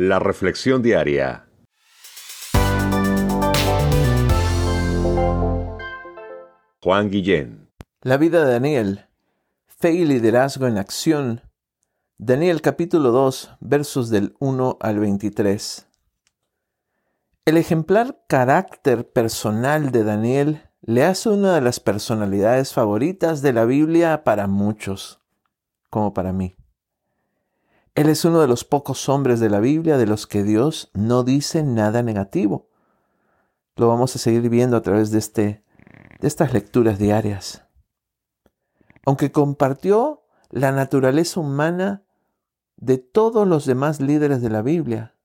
[0.00, 1.48] La Reflexión Diaria.
[6.80, 7.68] Juan Guillén.
[8.02, 9.06] La vida de Daniel.
[9.66, 11.42] Fe y liderazgo en acción.
[12.16, 15.88] Daniel capítulo 2 versos del 1 al 23.
[17.46, 23.64] El ejemplar carácter personal de Daniel le hace una de las personalidades favoritas de la
[23.64, 25.20] Biblia para muchos,
[25.90, 26.54] como para mí.
[27.98, 31.24] Él es uno de los pocos hombres de la Biblia de los que Dios no
[31.24, 32.68] dice nada negativo.
[33.74, 35.64] Lo vamos a seguir viendo a través de, este,
[36.20, 37.64] de estas lecturas diarias.
[39.04, 42.04] Aunque compartió la naturaleza humana
[42.76, 45.16] de todos los demás líderes de la Biblia,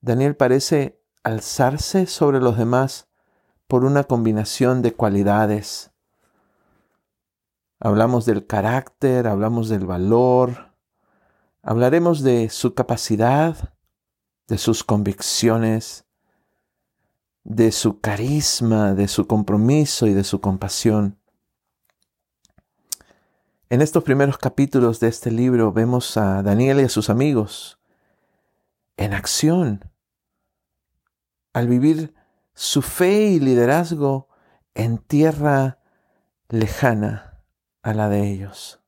[0.00, 3.08] Daniel parece alzarse sobre los demás
[3.66, 5.90] por una combinación de cualidades.
[7.78, 10.71] Hablamos del carácter, hablamos del valor,
[11.62, 13.74] hablaremos de su capacidad,
[14.48, 16.04] de sus convicciones,
[17.44, 21.18] de su carisma, de su compromiso y de su compasión.
[23.70, 27.78] En estos primeros capítulos de este libro vemos a Daniel y a sus amigos
[28.96, 29.90] en acción,
[31.54, 32.14] al vivir
[32.54, 34.28] su fe y liderazgo
[34.74, 35.78] en tierra
[36.48, 37.42] lejana
[37.82, 38.80] a la de ellos.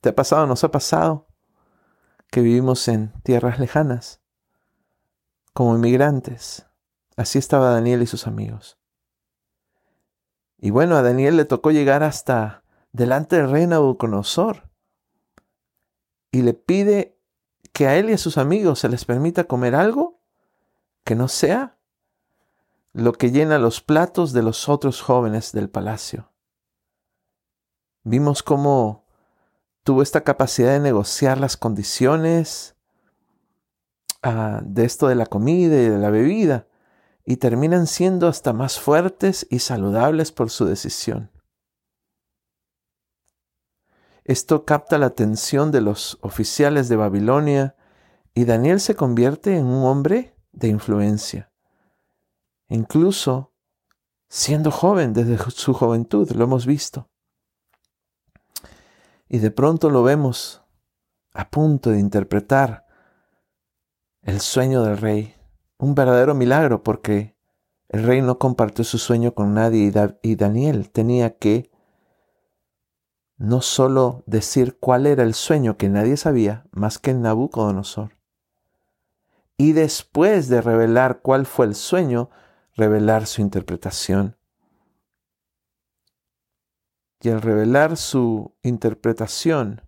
[0.00, 0.46] ¿Te ha pasado?
[0.46, 1.29] ¿Nos ha pasado
[2.30, 4.20] que vivimos en tierras lejanas
[5.52, 6.66] como inmigrantes?
[7.16, 8.78] Así estaba Daniel y sus amigos.
[10.58, 14.68] Y bueno, a Daniel le tocó llegar hasta delante del rey Nabucodonosor
[16.30, 17.18] y le pide
[17.72, 20.20] que a él y a sus amigos se les permita comer algo
[21.04, 21.78] que no sea
[22.92, 26.32] lo que llena los platos de los otros jóvenes del palacio.
[28.02, 29.04] Vimos cómo
[29.90, 32.76] tuvo esta capacidad de negociar las condiciones
[34.22, 36.68] ah, de esto de la comida y de la bebida,
[37.24, 41.32] y terminan siendo hasta más fuertes y saludables por su decisión.
[44.22, 47.74] Esto capta la atención de los oficiales de Babilonia
[48.32, 51.50] y Daniel se convierte en un hombre de influencia
[52.68, 53.56] incluso
[54.28, 57.10] siendo joven desde su juventud, lo hemos visto.
[59.30, 60.60] Y de pronto lo vemos
[61.32, 62.84] a punto de interpretar
[64.22, 65.36] el sueño del rey,
[65.78, 67.36] un verdadero milagro porque
[67.88, 69.92] el rey no compartió su sueño con nadie
[70.22, 71.70] y, Daniel tenía que
[73.36, 78.18] no solo decir cuál era el sueño que nadie sabía más que el Nabucodonosor,
[79.56, 82.30] y después de revelar cuál fue el sueño,
[82.74, 84.39] revelar su interpretación.
[87.22, 89.82] Y al revelar su interpretación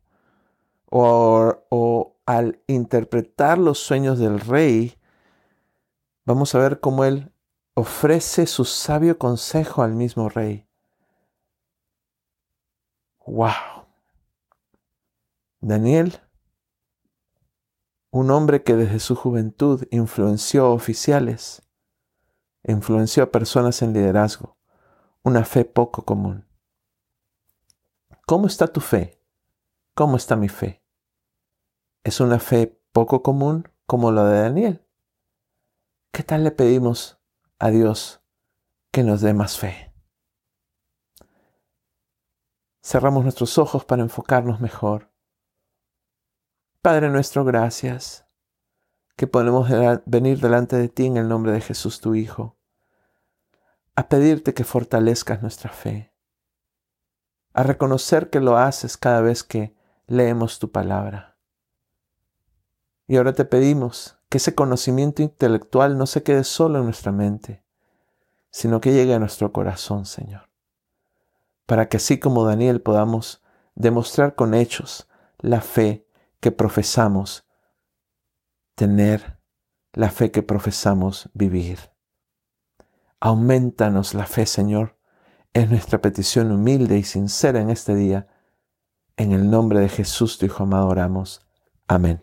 [0.91, 4.99] o, o al interpretar los sueños del rey,
[6.25, 7.33] vamos a ver cómo él
[7.75, 10.67] ofrece su sabio consejo al mismo rey.
[13.27, 13.87] ¡Wow!
[15.61, 16.21] Daniel,
[18.11, 21.63] un hombre que desde su juventud influenció oficiales,
[22.65, 24.59] influenció a personas en liderazgo,
[25.23, 26.52] una fe poco común.
[28.27, 29.21] ¿Cómo está tu fe?
[29.95, 30.83] ¿Cómo está mi fe?
[32.05, 34.87] ¿Es una fe poco común como la de Daniel?
[36.13, 37.21] ¿Qué tal le pedimos
[37.59, 38.23] a Dios
[38.93, 39.93] que nos dé más fe?
[42.81, 45.11] Cerramos nuestros ojos para enfocarnos mejor.
[46.81, 48.27] Padre nuestro, gracias
[49.17, 49.69] que podemos
[50.07, 52.57] venir delante de ti en el nombre de Jesús tu Hijo,
[53.95, 56.12] a pedirte que fortalezcas nuestra fe,
[57.55, 59.75] a reconocer que lo haces cada vez que
[60.07, 61.37] leemos tu palabra.
[63.07, 67.63] Y ahora te pedimos que ese conocimiento intelectual no se quede solo en nuestra mente,
[68.51, 70.49] sino que llegue a nuestro corazón, Señor,
[71.67, 73.43] para que así como Daniel podamos
[73.75, 75.09] demostrar con hechos
[75.39, 76.07] la fe
[76.41, 77.45] que profesamos
[78.75, 79.39] tener
[79.93, 81.79] la fe que profesamos vivir.
[83.21, 84.97] Aumentanos la fe, Señor.
[85.55, 88.27] Es nuestra petición humilde y sincera en este día.
[89.19, 91.43] En el nombre de Jesús, tu Hijo amado, oramos.
[91.87, 92.23] Amén.